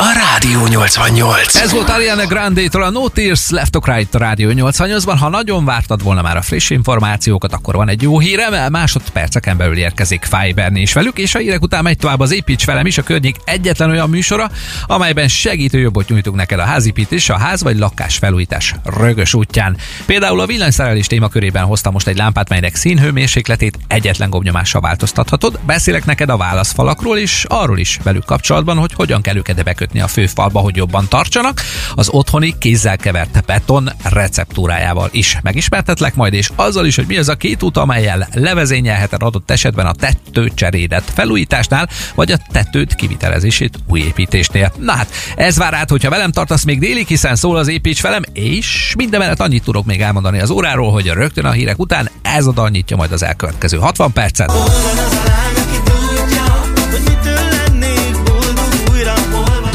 a 0.02 0.12
Rádió 0.12 0.66
88. 0.66 1.54
Ez 1.54 1.72
volt 1.72 1.88
Ariana 1.88 2.26
Grande-től 2.26 2.82
a 2.82 2.90
No 2.90 3.08
Tears 3.08 3.50
Left 3.50 3.70
to 3.70 3.80
Cry 3.80 4.08
a 4.12 4.18
Rádió 4.18 4.50
88-ban. 4.52 5.16
Ha 5.18 5.28
nagyon 5.28 5.64
vártad 5.64 6.02
volna 6.02 6.22
már 6.22 6.36
a 6.36 6.42
friss 6.42 6.70
információkat, 6.70 7.52
akkor 7.52 7.74
van 7.74 7.88
egy 7.88 8.02
jó 8.02 8.18
hírem. 8.18 8.72
Másodperceken 8.72 9.56
belül 9.56 9.76
érkezik 9.76 10.24
Fiberni 10.24 10.80
is 10.80 10.92
velük, 10.92 11.18
és 11.18 11.34
a 11.34 11.38
hírek 11.38 11.62
után 11.62 11.82
megy 11.82 11.96
tovább 11.96 12.20
az 12.20 12.32
építs 12.32 12.64
velem 12.64 12.86
is 12.86 12.98
a 12.98 13.02
környék 13.02 13.36
egyetlen 13.44 13.90
olyan 13.90 14.10
műsora, 14.10 14.50
amelyben 14.86 15.28
segítő 15.28 15.78
jobbot 15.78 16.08
nyújtunk 16.08 16.36
neked 16.36 16.58
a 16.58 16.64
házipítés, 16.64 17.28
a 17.28 17.38
ház 17.38 17.62
vagy 17.62 17.78
lakás 17.78 18.16
felújítás 18.16 18.74
rögös 18.84 19.34
útján. 19.34 19.76
Például 20.06 20.40
a 20.40 20.46
villanyszerelés 20.46 21.06
témakörében 21.06 21.64
hoztam 21.64 21.92
most 21.92 22.06
egy 22.06 22.16
lámpát, 22.16 22.48
melynek 22.48 22.74
színhőmérsékletét 22.74 23.78
egyetlen 23.86 24.30
gombnyomással 24.30 24.80
változtathatod. 24.80 25.58
Beszélek 25.66 26.04
neked 26.04 26.28
a 26.28 26.36
válaszfalakról 26.36 27.18
is, 27.18 27.44
arról 27.48 27.78
is 27.78 27.98
velük 28.02 28.24
kapcsolatban, 28.24 28.76
hogy 28.76 28.92
hogyan 28.92 29.20
kell 29.20 29.36
őket 29.36 29.58
a 29.98 30.06
főfalba, 30.06 30.60
hogy 30.60 30.76
jobban 30.76 31.08
tartsanak. 31.08 31.60
Az 31.94 32.08
otthoni 32.08 32.54
kézzel 32.58 32.96
kevert 32.96 33.44
beton 33.46 33.90
receptúrájával 34.02 35.08
is 35.12 35.38
megismertetlek 35.42 36.14
majd, 36.14 36.32
és 36.32 36.50
azzal 36.54 36.86
is, 36.86 36.96
hogy 36.96 37.06
mi 37.06 37.16
az 37.16 37.28
a 37.28 37.34
két 37.34 37.62
út, 37.62 37.76
amelyel 37.76 38.28
levezényelheted 38.32 39.22
adott 39.22 39.50
esetben 39.50 39.86
a 39.86 39.92
tető 39.92 40.50
cserédet 40.54 41.10
felújításnál, 41.14 41.88
vagy 42.14 42.32
a 42.32 42.38
tetőt 42.52 42.94
kivitelezését 42.94 43.78
újépítésnél. 43.86 44.72
Na 44.78 44.92
hát, 44.92 45.10
ez 45.36 45.56
vár 45.56 45.74
át, 45.74 45.90
hogyha 45.90 46.10
velem 46.10 46.32
tartasz 46.32 46.64
még 46.64 46.78
délig, 46.78 47.06
hiszen 47.06 47.36
szól 47.36 47.56
az 47.56 47.68
építs 47.68 48.02
velem, 48.02 48.22
és 48.32 48.94
mindemellett 48.96 49.40
annyit 49.40 49.64
tudok 49.64 49.84
még 49.84 50.00
elmondani 50.00 50.40
az 50.40 50.50
óráról, 50.50 50.92
hogy 50.92 51.06
rögtön 51.06 51.44
a 51.44 51.50
hírek 51.50 51.78
után 51.78 52.10
ez 52.22 52.46
oda 52.46 52.68
nyitja 52.68 52.96
majd 52.96 53.12
az 53.12 53.22
elkövetkező 53.22 53.78
60 53.78 54.12
percet. 54.12 54.52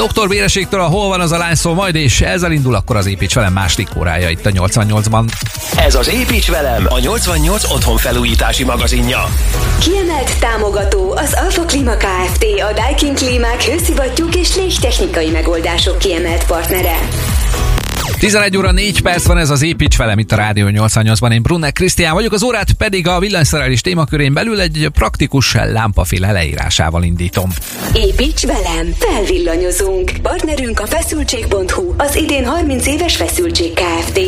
Doktor 0.06 0.30
Véreségtől 0.30 0.80
a 0.80 0.86
Hol 0.86 1.08
van 1.08 1.20
az 1.20 1.32
a 1.32 1.38
lány 1.38 1.56
szó 1.56 1.74
majd, 1.74 1.96
és 1.96 2.22
ezzel 2.22 2.52
indul 2.52 2.76
akkor 2.76 2.96
az 2.96 3.06
építs 3.06 3.34
velem 3.34 3.54
második 3.54 3.88
órája 3.98 4.30
itt 4.30 4.46
a 4.46 4.50
88-ban. 4.50 5.26
Ez 5.78 5.96
az 5.96 6.10
Építs 6.10 6.50
velem, 6.50 6.86
a 6.90 7.00
88 7.00 7.72
otthon 7.72 7.98
felújítási 7.98 8.64
magazinja. 8.64 9.26
Kiemelt 9.80 10.40
támogató 10.40 11.12
az 11.16 11.38
Alfa 11.44 11.62
Klima 11.62 11.96
Kft. 11.96 12.46
A 12.70 12.74
Daikin 12.74 13.14
Klímák 13.14 13.64
hőszivattyúk 13.64 14.36
és 14.36 14.56
légtechnikai 14.56 15.30
megoldások 15.30 15.98
kiemelt 15.98 16.46
partnere. 16.46 16.98
11 18.20 18.58
óra 18.58 18.72
4 18.72 19.02
perc 19.02 19.26
van 19.26 19.38
ez 19.38 19.50
az 19.50 19.62
építs 19.62 19.98
velem 19.98 20.20
itt 20.20 20.32
a 20.32 20.36
Rádió 20.36 20.68
88-ban. 20.70 21.34
Én 21.34 21.42
Brunner 21.42 21.72
Krisztián 21.72 22.14
vagyok, 22.14 22.34
az 22.34 22.44
órát 22.44 22.72
pedig 22.72 23.08
a 23.08 23.20
villanyszerelés 23.20 23.82
témakörén 23.82 24.34
belül 24.34 24.62
egy 24.62 24.90
praktikus 24.94 25.54
lámpaféle 25.54 26.32
leírásával 26.32 27.04
indítom. 27.04 27.50
Építs 27.94 28.46
velem, 28.46 28.94
felvillanyozunk. 29.00 30.12
Partnerünk 30.22 30.80
a 30.80 30.86
feszültség.hu, 30.86 31.94
az 31.98 32.16
idén 32.16 32.46
30 32.46 32.88
éves 32.88 33.16
feszültség 33.16 33.74
Kft. 33.74 34.20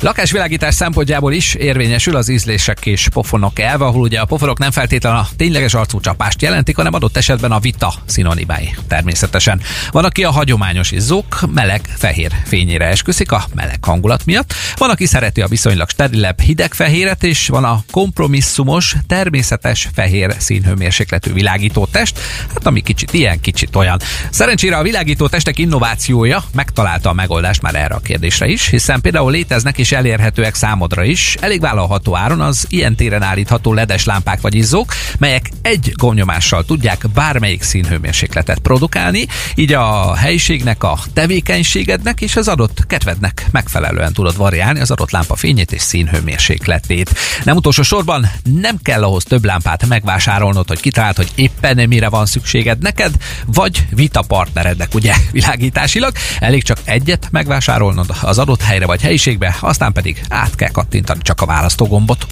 Lakásvilágítás 0.00 0.74
szempontjából 0.74 1.32
is 1.32 1.54
érvényesül 1.54 2.16
az 2.16 2.28
ízlések 2.28 2.86
és 2.86 3.08
pofonok 3.08 3.58
elve, 3.58 3.84
ahol 3.84 4.02
ugye 4.02 4.20
a 4.20 4.24
pofonok 4.24 4.58
nem 4.58 4.70
feltétlenül 4.70 5.18
a 5.18 5.28
tényleges 5.36 5.74
arcúcsapást 5.74 6.42
jelentik, 6.42 6.76
hanem 6.76 6.94
adott 6.94 7.16
esetben 7.16 7.52
a 7.52 7.58
vita 7.58 7.94
szinonimái. 8.06 8.74
Természetesen. 8.88 9.60
Van, 9.90 10.04
aki 10.04 10.24
a 10.24 10.30
hagyományos 10.30 10.90
izzók 10.90 11.40
meleg 11.54 11.80
fehér 11.96 12.32
fényére 12.44 12.86
esküszik 12.86 13.13
a 13.20 13.44
meleg 13.54 13.84
hangulat 13.84 14.24
miatt. 14.24 14.54
Van, 14.76 14.90
aki 14.90 15.06
szereti 15.06 15.40
a 15.40 15.46
viszonylag 15.46 15.88
sterilebb 15.88 16.40
hideg 16.40 16.74
fehéret, 16.74 17.24
és 17.24 17.48
van 17.48 17.64
a 17.64 17.82
kompromisszumos, 17.90 18.96
természetes 19.06 19.88
fehér 19.94 20.34
színhőmérsékletű 20.38 21.32
világító 21.32 21.86
test, 21.86 22.18
hát 22.48 22.66
ami 22.66 22.80
kicsit 22.80 23.12
ilyen, 23.12 23.40
kicsit 23.40 23.76
olyan. 23.76 24.00
Szerencsére 24.30 24.76
a 24.76 24.82
világító 24.82 25.28
testek 25.28 25.58
innovációja 25.58 26.44
megtalálta 26.54 27.08
a 27.08 27.12
megoldást 27.12 27.62
már 27.62 27.74
erre 27.74 27.94
a 27.94 28.00
kérdésre 28.00 28.46
is, 28.46 28.68
hiszen 28.68 29.00
például 29.00 29.30
léteznek 29.30 29.78
és 29.78 29.92
elérhetőek 29.92 30.54
számodra 30.54 31.04
is, 31.04 31.36
elég 31.40 31.60
vállalható 31.60 32.16
áron 32.16 32.40
az 32.40 32.66
ilyen 32.68 32.96
téren 32.96 33.22
állítható 33.22 33.72
ledes 33.72 34.04
lámpák 34.04 34.40
vagy 34.40 34.54
izzók, 34.54 34.94
melyek 35.18 35.50
egy 35.62 35.92
gomnyomással 35.96 36.64
tudják 36.64 37.04
bármelyik 37.14 37.62
színhőmérsékletet 37.62 38.58
produkálni, 38.58 39.26
így 39.54 39.72
a 39.72 40.14
helyiségnek, 40.16 40.82
a 40.82 40.98
tevékenységednek 41.12 42.20
és 42.20 42.36
az 42.36 42.48
adott 42.48 42.86
kedvednek 43.04 43.46
megfelelően 43.50 44.12
tudod 44.12 44.36
variálni 44.36 44.80
az 44.80 44.90
adott 44.90 45.10
lámpa 45.10 45.36
fényét 45.36 45.72
és 45.72 45.82
színhőmérsékletét. 45.82 47.10
Nem 47.44 47.56
utolsó 47.56 47.82
sorban 47.82 48.30
nem 48.60 48.76
kell 48.82 49.02
ahhoz 49.02 49.24
több 49.24 49.44
lámpát 49.44 49.86
megvásárolnod, 49.86 50.68
hogy 50.68 50.80
kitaláld, 50.80 51.16
hogy 51.16 51.30
éppen 51.34 51.88
mire 51.88 52.08
van 52.08 52.26
szükséged 52.26 52.78
neked, 52.78 53.14
vagy 53.46 53.86
vita 53.90 54.22
partnerednek, 54.22 54.94
ugye, 54.94 55.14
világításilag. 55.32 56.12
Elég 56.38 56.62
csak 56.62 56.78
egyet 56.84 57.28
megvásárolnod 57.30 58.06
az 58.22 58.38
adott 58.38 58.62
helyre 58.62 58.86
vagy 58.86 59.00
helyiségbe, 59.00 59.56
aztán 59.60 59.92
pedig 59.92 60.22
át 60.28 60.54
kell 60.54 60.70
kattintani 60.70 61.20
csak 61.22 61.40
a 61.40 61.46
választógombot. 61.46 62.26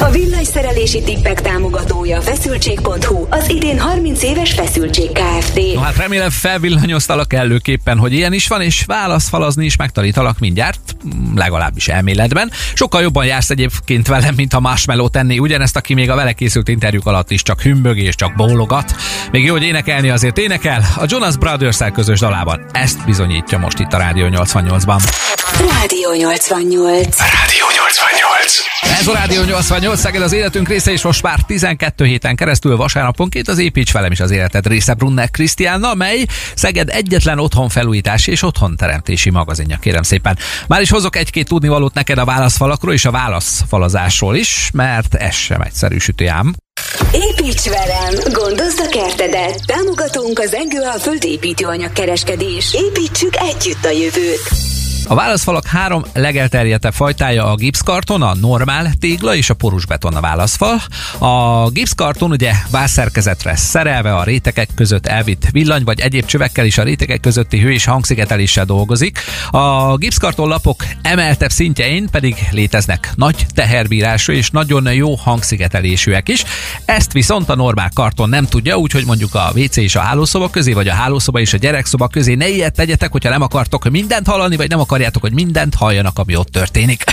A 0.00 0.10
villanyszerelési 0.10 1.02
tippek 1.02 1.40
támogatója 1.40 2.20
feszültség.hu, 2.20 3.26
az 3.30 3.48
idén 3.48 3.78
30 3.78 4.22
éves 4.22 4.52
feszültség 4.52 5.10
Kft. 5.12 5.60
No 5.74 5.80
hát 5.80 5.96
remélem 5.96 6.30
felvillanyoztalak 6.30 7.32
előképpen, 7.32 7.98
hogy 7.98 8.12
ilyen 8.12 8.32
is 8.32 8.48
van, 8.48 8.60
és 8.60 8.84
válaszfalazni 8.86 9.64
is 9.64 9.76
megtanítalak 10.06 10.38
mindjárt, 10.38 10.96
legalábbis 11.34 11.88
elméletben. 11.88 12.50
Sokkal 12.74 13.02
jobban 13.02 13.24
jársz 13.24 13.50
egyébként 13.50 14.06
velem, 14.06 14.34
mint 14.34 14.54
a 14.54 14.60
marshmallow 14.60 15.08
tenni 15.08 15.38
ugyanezt, 15.38 15.76
aki 15.76 15.94
még 15.94 16.10
a 16.10 16.14
vele 16.14 16.32
készült 16.32 16.68
interjúk 16.68 17.06
alatt 17.06 17.30
is 17.30 17.42
csak 17.42 17.60
hümbög 17.60 17.98
és 17.98 18.14
csak 18.14 18.34
bólogat. 18.34 18.94
Még 19.30 19.44
jó, 19.44 19.52
hogy 19.52 19.62
énekelni 19.62 20.10
azért 20.10 20.38
énekel. 20.38 20.84
A 20.96 21.04
Jonas 21.06 21.36
brothers 21.36 21.78
közös 21.92 22.20
dalában 22.20 22.66
ezt 22.72 23.04
bizonyítja 23.04 23.58
most 23.58 23.78
itt 23.78 23.92
a 23.92 23.98
Rádió 23.98 24.26
88-ban. 24.30 25.02
Rádió 25.58 26.12
88. 26.12 27.18
Rádió 27.18 27.66
88. 27.76 28.15
Ez 28.98 29.06
a 29.06 29.12
Rádió 29.12 29.42
88 29.42 30.00
Szeged 30.00 30.22
az 30.22 30.32
életünk 30.32 30.68
része, 30.68 30.92
és 30.92 31.02
most 31.02 31.22
már 31.22 31.38
12 31.46 32.04
héten 32.04 32.36
keresztül 32.36 32.76
vasárnaponként 32.76 33.48
az 33.48 33.58
Építs 33.58 33.92
velem 33.92 34.12
is 34.12 34.20
az 34.20 34.30
életed 34.30 34.66
része 34.66 34.94
Brunner 34.94 35.30
Krisztiánnal, 35.30 35.94
mely 35.94 36.24
Szeged 36.54 36.88
egyetlen 36.88 37.38
otthon 37.38 37.68
felújítási 37.68 38.30
és 38.30 38.42
otthon 38.42 38.76
teremtési 38.76 39.30
magazinja, 39.30 39.76
kérem 39.76 40.02
szépen. 40.02 40.38
Már 40.66 40.80
is 40.80 40.90
hozok 40.90 41.16
egy-két 41.16 41.48
tudnivalót 41.48 41.94
neked 41.94 42.18
a 42.18 42.24
válaszfalakról 42.24 42.92
és 42.92 43.04
a 43.04 43.10
válaszfalazásról 43.10 44.36
is, 44.36 44.70
mert 44.72 45.14
ez 45.14 45.34
sem 45.34 45.60
egyszerű 45.60 45.98
sütő 45.98 46.28
ám. 46.28 46.54
Építs 47.12 47.68
velem! 47.68 48.14
Gondozd 48.32 48.80
a 48.80 48.88
kertedet! 48.88 49.66
Támogatunk 49.66 50.38
az 50.38 50.54
Engőalföld 50.54 51.24
építőanyag 51.24 51.92
kereskedés. 51.92 52.74
Építsük 52.74 53.36
együtt 53.36 53.84
a 53.84 53.90
jövőt! 53.90 54.85
A 55.08 55.14
válaszfalak 55.14 55.66
három 55.66 56.04
legelterjedtebb 56.12 56.92
fajtája 56.92 57.44
a 57.44 57.54
gipszkarton, 57.54 58.22
a 58.22 58.34
normál 58.34 58.92
tégla 59.00 59.34
és 59.34 59.50
a 59.50 59.54
porusbeton 59.54 60.14
a 60.14 60.20
válaszfal. 60.20 60.80
A 61.18 61.68
gipszkarton 61.70 62.30
ugye 62.30 62.52
vászszerkezetre 62.70 63.56
szerelve 63.56 64.14
a 64.14 64.24
rétegek 64.24 64.68
között 64.74 65.06
elvitt 65.06 65.48
villany 65.50 65.84
vagy 65.84 66.00
egyéb 66.00 66.24
csövekkel 66.24 66.64
is 66.64 66.78
a 66.78 66.82
rétegek 66.82 67.20
közötti 67.20 67.58
hő 67.58 67.72
és 67.72 67.84
hangszigeteléssel 67.84 68.64
dolgozik. 68.64 69.18
A 69.50 69.96
gipszkarton 69.96 70.48
lapok 70.48 70.84
emeltebb 71.02 71.50
szintjein 71.50 72.10
pedig 72.10 72.36
léteznek 72.50 73.12
nagy 73.14 73.46
teherbírású 73.54 74.32
és 74.32 74.50
nagyon 74.50 74.92
jó 74.92 75.14
hangszigetelésűek 75.14 76.28
is. 76.28 76.44
Ezt 76.84 77.12
viszont 77.12 77.48
a 77.48 77.54
normál 77.54 77.90
karton 77.94 78.28
nem 78.28 78.44
tudja, 78.46 78.76
úgyhogy 78.76 79.06
mondjuk 79.06 79.34
a 79.34 79.52
WC 79.54 79.76
és 79.76 79.96
a 79.96 80.00
hálószoba 80.00 80.50
közé, 80.50 80.72
vagy 80.72 80.88
a 80.88 80.94
hálószoba 80.94 81.40
és 81.40 81.52
a 81.52 81.58
gyerekszoba 81.58 82.08
közé 82.08 82.34
ne 82.34 82.48
ilyet 82.48 82.74
tegyetek, 82.74 83.12
hogyha 83.12 83.30
nem 83.30 83.42
akartok 83.42 83.90
mindent 83.90 84.26
hallani, 84.26 84.56
vagy 84.56 84.68
nem 84.68 84.80
akarjátok, 84.96 85.22
hogy 85.22 85.32
mindent 85.32 85.74
halljanak, 85.74 86.18
ami 86.18 86.36
ott 86.36 86.48
történik. 86.48 87.04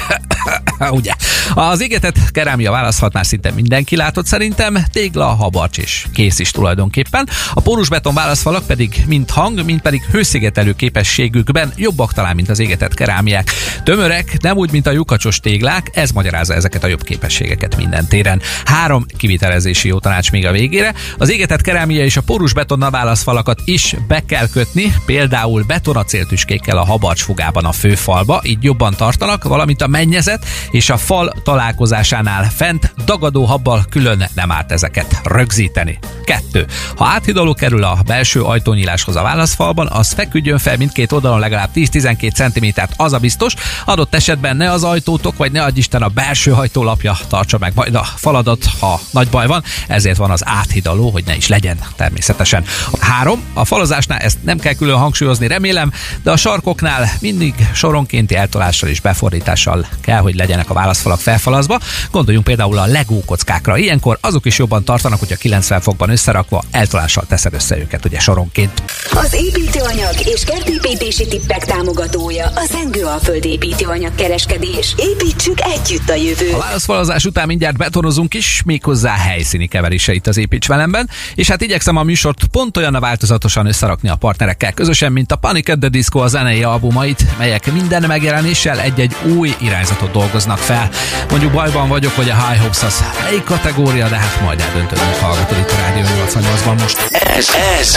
Ugye? 0.89 1.11
Az 1.53 1.81
égetett 1.81 2.31
kerámia 2.31 2.71
választhat 2.71 3.13
már 3.13 3.25
szinte 3.25 3.51
mindenki 3.51 3.95
látott 3.95 4.25
szerintem, 4.25 4.77
tégla, 4.91 5.25
habarcs 5.25 5.77
és 5.77 6.05
kész 6.13 6.39
is 6.39 6.51
tulajdonképpen. 6.51 7.29
A 7.53 7.61
pórusbeton 7.61 8.13
válaszfalak 8.13 8.65
pedig 8.65 9.03
mind 9.07 9.29
hang, 9.29 9.65
mind 9.65 9.81
pedig 9.81 10.01
hőszigetelő 10.11 10.73
képességükben 10.73 11.73
jobbak 11.75 12.13
talán, 12.13 12.35
mint 12.35 12.49
az 12.49 12.59
égetett 12.59 12.93
kerámiák. 12.93 13.51
Tömörek, 13.83 14.41
nem 14.41 14.57
úgy, 14.57 14.71
mint 14.71 14.87
a 14.87 14.91
lyukacsos 14.91 15.39
téglák, 15.39 15.89
ez 15.93 16.11
magyarázza 16.11 16.53
ezeket 16.53 16.83
a 16.83 16.87
jobb 16.87 17.03
képességeket 17.03 17.75
minden 17.75 18.07
téren. 18.07 18.41
Három 18.65 19.05
kivitelezési 19.17 19.87
jó 19.87 19.99
tanács 19.99 20.31
még 20.31 20.45
a 20.45 20.51
végére. 20.51 20.93
Az 21.17 21.31
égetett 21.31 21.61
kerámia 21.61 22.03
és 22.03 22.17
a 22.17 22.21
porusbetonnal 22.21 22.89
válaszfalakat 22.89 23.61
is 23.65 23.95
be 24.07 24.25
kell 24.25 24.47
kötni, 24.49 24.93
például 25.05 25.63
betonacéltüskékkel 25.63 26.77
a 26.77 26.85
habarcsfugában 26.85 27.65
a 27.65 27.71
főfalba, 27.73 28.41
így 28.43 28.63
jobban 28.63 28.93
tartanak, 28.97 29.43
valamint 29.43 29.81
a 29.81 29.87
mennyezet 29.87 30.45
és 30.71 30.89
a 30.89 30.97
fal 30.97 31.33
találkozásánál 31.43 32.49
fent 32.55 32.93
dagadó 33.05 33.45
habbal 33.45 33.85
külön 33.89 34.23
nem 34.35 34.51
árt 34.51 34.71
ezeket 34.71 35.21
rögzíteni. 35.23 35.99
Kettő. 36.25 36.65
Ha 36.95 37.05
áthidaló 37.05 37.53
kerül 37.53 37.83
a 37.83 37.97
belső 38.05 38.41
ajtónyíláshoz 38.41 39.15
a 39.15 39.21
válaszfalban, 39.21 39.87
az 39.87 40.13
feküdjön 40.13 40.57
fel 40.57 40.77
mindkét 40.77 41.11
oldalon 41.11 41.39
legalább 41.39 41.69
10-12 41.75 42.33
cm, 42.33 42.81
az 42.95 43.13
a 43.13 43.17
biztos. 43.17 43.53
Adott 43.85 44.15
esetben 44.15 44.57
ne 44.57 44.71
az 44.71 44.83
ajtótok, 44.83 45.37
vagy 45.37 45.51
ne 45.51 45.63
adj 45.63 45.79
Isten 45.79 46.01
a 46.01 46.07
belső 46.07 46.53
ajtólapja 46.53 47.17
tartsa 47.27 47.57
meg 47.57 47.71
majd 47.75 47.95
a 47.95 48.03
faladat, 48.03 48.65
ha 48.79 48.99
nagy 49.11 49.29
baj 49.29 49.47
van, 49.47 49.63
ezért 49.87 50.17
van 50.17 50.31
az 50.31 50.41
áthidaló, 50.45 51.09
hogy 51.09 51.23
ne 51.25 51.35
is 51.35 51.47
legyen 51.47 51.79
természetesen. 51.95 52.65
Három. 52.99 53.43
A 53.53 53.65
falazásnál 53.65 54.19
ezt 54.19 54.37
nem 54.43 54.59
kell 54.59 54.73
külön 54.73 54.97
hangsúlyozni, 54.97 55.47
remélem, 55.47 55.91
de 56.23 56.31
a 56.31 56.37
sarkoknál 56.37 57.11
mindig 57.19 57.62
soronkénti 57.73 58.35
eltolással 58.35 58.89
és 58.89 58.99
befordítással 58.99 59.87
kell, 60.01 60.19
hogy 60.19 60.35
legyenek 60.35 60.69
a 60.69 60.73
válaszfalak 60.73 61.19
felfalazva. 61.19 61.79
Gondoljunk 62.11 62.45
például 62.45 62.77
a 62.77 62.85
legó 62.85 63.23
kockákra. 63.25 63.77
Ilyenkor 63.77 64.17
azok 64.21 64.45
is 64.45 64.57
jobban 64.57 64.83
tartanak, 64.83 65.19
hogyha 65.19 65.35
90 65.35 65.81
fokban 65.81 66.09
összerakva 66.09 66.63
eltolással 66.71 67.25
teszed 67.27 67.53
össze 67.53 67.77
őket, 67.77 68.05
ugye 68.05 68.19
soronként. 68.19 68.83
Az 69.11 69.33
építőanyag 69.33 70.13
és 70.25 70.43
kertépítési 70.43 71.27
tippek 71.27 71.65
támogatója 71.65 72.45
a 72.45 72.65
Zengőalföld 72.71 73.45
építőanyag 73.45 74.15
kereskedés. 74.15 74.95
Építsük 74.97 75.61
együtt 75.61 76.09
a 76.09 76.15
jövőt! 76.15 76.53
A 76.53 76.57
válaszfalazás 76.57 77.25
után 77.25 77.47
mindjárt 77.47 77.77
betonozunk 77.77 78.33
is, 78.33 78.61
méghozzá 78.65 79.13
helyszíni 79.13 79.67
keverése 79.67 80.13
itt 80.13 80.27
az 80.27 80.37
Építs 80.37 80.67
velemben, 80.67 81.09
és 81.35 81.47
hát 81.47 81.61
igyekszem 81.61 81.95
a 81.95 82.03
műsort 82.03 82.43
pont 82.51 82.77
olyan 82.77 82.95
a 82.95 82.99
változatosan 82.99 83.65
összerakni 83.65 84.09
a 84.09 84.15
partnerekkel 84.15 84.73
közösen, 84.73 85.11
mint 85.11 85.31
a 85.31 85.35
Panic 85.35 85.69
at 85.69 85.79
the 85.79 85.89
Disco 85.89 86.19
a 86.19 86.27
zenei 86.27 86.63
albumait, 86.63 87.25
melyek 87.37 87.52
minden 87.73 88.03
megjelenéssel 88.07 88.79
egy-egy 88.79 89.15
új 89.37 89.55
irányzatot 89.59 90.11
dolgoznak 90.11 90.57
fel. 90.57 90.89
Mondjuk 91.29 91.51
bajban 91.51 91.87
vagyok, 91.87 92.15
hogy 92.15 92.29
a 92.29 92.47
High 92.47 92.61
Hopes 92.61 92.83
az 92.83 93.03
melyik 93.23 93.43
kategória, 93.43 94.09
de 94.09 94.15
hát 94.15 94.41
majd 94.41 94.59
eldöntöd, 94.59 94.97
hogy 94.97 95.17
hallgatod 95.19 95.57
itt 95.57 95.71
a 95.71 95.75
Rádió 95.75 96.03
88-ban 96.03 96.81
most. 96.81 97.07
Ez, 97.09 97.49
ez 97.79 97.95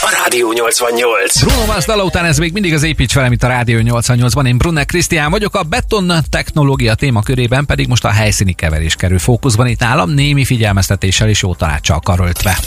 a 0.00 0.22
Rádió 0.22 0.52
88. 0.52 1.44
Bruno 1.44 1.64
Mars 1.64 1.84
dala 1.84 2.04
után 2.04 2.24
ez 2.24 2.38
még 2.38 2.52
mindig 2.52 2.74
az 2.74 2.82
építs 2.82 3.14
velem 3.14 3.32
itt 3.32 3.42
a 3.42 3.48
Rádió 3.48 3.78
88-ban. 3.82 4.46
Én 4.46 4.58
Brunner 4.58 4.86
Krisztián 4.86 5.30
vagyok, 5.30 5.54
a 5.54 5.62
beton 5.62 6.12
technológia 6.30 6.94
témakörében 6.94 7.66
pedig 7.66 7.88
most 7.88 8.04
a 8.04 8.10
helyszíni 8.10 8.52
keverés 8.52 8.94
kerül 8.94 9.18
fókuszban 9.18 9.66
itt 9.66 9.80
nálam, 9.80 10.10
némi 10.10 10.44
figyelmeztetéssel 10.44 11.28
és 11.28 11.42
jó 11.42 11.54
tanácssal 11.54 12.00
karöltve. 12.00 12.58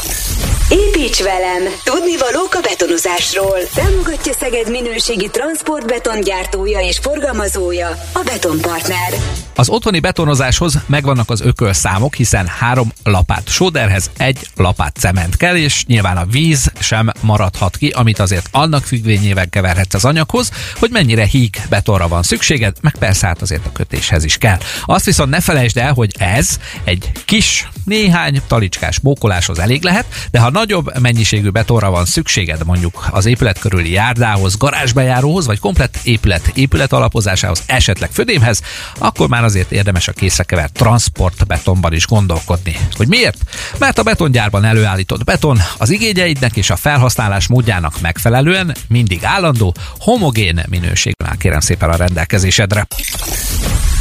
Építs 1.03 1.23
velem! 1.23 1.63
Tudni 1.83 2.17
valók 2.17 2.53
a 2.53 2.59
betonozásról. 2.61 3.57
Támogatja 3.75 4.33
Szeged 4.33 4.69
minőségi 4.69 5.29
transportbeton 5.29 6.21
gyártója 6.21 6.79
és 6.79 6.97
forgalmazója 6.97 7.87
a 8.13 8.21
Betonpartner. 8.23 9.13
Az 9.55 9.69
otthoni 9.69 9.99
betonozáshoz 9.99 10.79
megvannak 10.85 11.29
az 11.29 11.41
ökölszámok, 11.41 12.15
hiszen 12.15 12.47
három 12.47 12.91
lapát 13.03 13.47
sóderhez 13.47 14.11
egy 14.17 14.47
lapát 14.55 14.95
cement 14.95 15.37
kell, 15.37 15.55
és 15.55 15.85
nyilván 15.85 16.17
a 16.17 16.25
víz 16.25 16.71
sem 16.79 17.09
maradhat 17.21 17.77
ki, 17.77 17.89
amit 17.89 18.19
azért 18.19 18.49
annak 18.51 18.83
függvényével 18.83 19.49
keverhetsz 19.49 19.93
az 19.93 20.05
anyaghoz, 20.05 20.51
hogy 20.79 20.89
mennyire 20.91 21.25
híg 21.25 21.61
betonra 21.69 22.07
van 22.07 22.23
szükséged, 22.23 22.77
meg 22.81 22.95
persze 22.99 23.27
hát 23.27 23.41
azért 23.41 23.65
a 23.65 23.71
kötéshez 23.71 24.23
is 24.23 24.37
kell. 24.37 24.57
Azt 24.85 25.05
viszont 25.05 25.29
ne 25.29 25.39
felejtsd 25.39 25.77
el, 25.77 25.93
hogy 25.93 26.11
ez 26.19 26.57
egy 26.83 27.11
kis, 27.25 27.67
néhány 27.85 28.41
talicskás 28.47 28.99
bókoláshoz 28.99 29.59
elég 29.59 29.83
lehet, 29.83 30.05
de 30.31 30.39
ha 30.39 30.49
nagyobb 30.49 30.99
mennyiségű 30.99 31.49
betonra 31.49 31.89
van 31.89 32.05
szükséged, 32.05 32.65
mondjuk 32.65 33.07
az 33.11 33.25
épület 33.25 33.59
körüli 33.59 33.91
járdához, 33.91 34.57
garázsbejáróhoz, 34.57 35.45
vagy 35.45 35.59
komplett 35.59 35.97
épület 36.03 36.51
épület 36.53 36.93
alapozásához, 36.93 37.63
esetleg 37.65 38.11
födémhez, 38.11 38.61
akkor 38.97 39.29
már 39.29 39.42
azért 39.43 39.71
érdemes 39.71 40.07
a 40.07 40.11
készrekevert 40.11 40.73
transportbetonban 40.73 41.93
is 41.93 42.07
gondolkodni. 42.07 42.75
Hogy 42.95 43.07
miért? 43.07 43.37
Mert 43.77 43.97
a 43.97 44.03
betongyárban 44.03 44.63
előállított 44.63 45.23
beton 45.23 45.59
az 45.77 45.89
igényeidnek 45.89 46.55
és 46.55 46.69
a 46.69 46.75
felhasználás 46.75 47.47
módjának 47.47 48.01
megfelelően 48.01 48.75
mindig 48.87 49.25
állandó, 49.25 49.75
homogén 49.99 50.63
minőségben 50.69 51.27
áll 51.29 51.37
kérem 51.37 51.59
szépen 51.59 51.89
a 51.89 51.95
rendelkezésedre. 51.95 52.87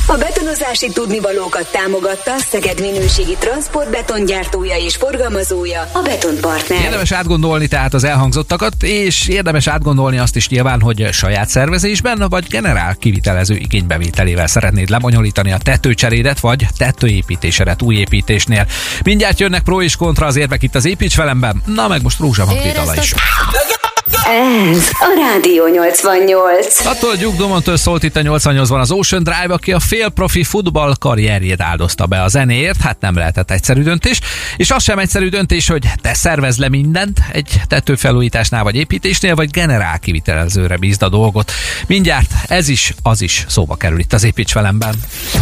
A 0.07 0.17
betonozási 0.53 0.91
tudnivalókat 0.93 1.71
támogatta 1.73 2.39
Szeged 2.39 2.81
minőségi 2.81 3.37
transportbetongyártója 3.39 4.77
és 4.77 4.97
forgalmazója 4.97 5.91
a 5.93 6.03
Betonpartner. 6.03 6.83
Érdemes 6.83 7.13
átgondolni 7.13 7.69
tehát 7.69 7.95
az 7.95 8.05
elhangzottakat, 8.05 8.83
és 8.83 9.29
érdemes 9.29 9.67
átgondolni 9.67 10.19
azt 10.19 10.37
is 10.37 10.49
nyilván, 10.49 10.81
hogy 10.81 11.09
saját 11.13 11.49
szervezésben 11.49 12.27
vagy 12.29 12.47
generál 12.49 12.95
kivitelező 12.95 13.55
igénybevételével 13.55 14.47
szeretnéd 14.47 14.89
lebonyolítani 14.89 15.53
a 15.53 15.59
tetőcserédet 15.59 16.41
vagy 16.41 16.67
tetőépítésedet 16.79 17.83
új 17.83 17.95
építésnél. 17.95 18.67
Mindjárt 19.05 19.41
jönnek 19.41 19.63
pro 19.63 19.83
és 19.83 19.97
kontra 19.97 20.27
az 20.27 20.37
érvek 20.37 20.63
itt 20.63 20.75
az 20.75 20.85
építs 20.85 21.17
velemben, 21.17 21.63
na 21.67 21.89
meg 21.89 22.03
most 22.03 22.19
Rózsa 22.19 22.45
Magdi 22.45 22.73
dala 22.73 22.95
is. 22.95 23.15
Ez 24.25 24.89
a 24.99 25.33
Rádió 25.33 25.67
88. 25.67 26.87
Attól 26.87 27.11
a 27.11 27.17
Duke 27.17 27.77
szólt 27.77 28.03
itt 28.03 28.17
a 28.17 28.21
88-ban 28.21 28.81
az 28.81 28.91
Ocean 28.91 29.23
Drive, 29.23 29.55
aki 29.55 29.73
a 29.73 29.81
félprofi 30.43 30.45
futball 30.45 30.95
karrierjét 30.99 31.61
áldozta 31.61 32.07
be 32.07 32.23
a 32.23 32.29
zenéért, 32.29 32.81
hát 32.81 33.01
nem 33.01 33.15
lehetett 33.15 33.51
egyszerű 33.51 33.83
döntés, 33.83 34.21
és 34.57 34.71
az 34.71 34.83
sem 34.83 34.99
egyszerű 34.99 35.29
döntés, 35.29 35.69
hogy 35.69 35.89
te 36.01 36.15
szervez 36.15 36.59
le 36.59 36.69
mindent 36.69 37.19
egy 37.33 37.61
tetőfelújításnál 37.69 38.63
vagy 38.63 38.77
építésnél, 38.77 39.35
vagy 39.35 39.51
generál 39.51 39.99
kivitelezőre 39.99 40.77
bízd 40.77 41.03
a 41.03 41.09
dolgot. 41.09 41.53
Mindjárt 41.87 42.31
ez 42.47 42.69
is, 42.69 42.95
az 43.03 43.21
is 43.21 43.45
szóba 43.49 43.75
kerül 43.75 43.99
itt 43.99 44.13
az 44.13 44.25
Építs 44.25 44.53
velemben. 44.53 44.95